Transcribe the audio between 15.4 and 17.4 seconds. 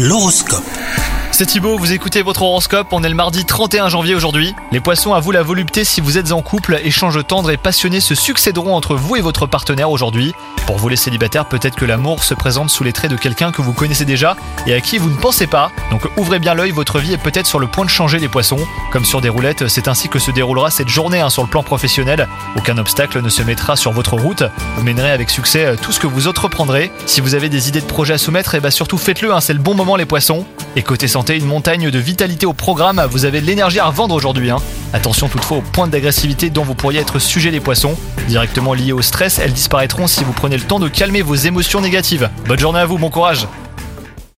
pas. Donc ouvrez bien l'œil, votre vie est